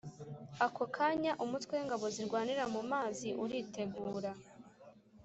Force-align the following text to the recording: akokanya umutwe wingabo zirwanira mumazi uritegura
akokanya 0.65 1.31
umutwe 1.43 1.71
wingabo 1.75 2.05
zirwanira 2.15 2.63
mumazi 2.73 3.29
uritegura 3.43 4.31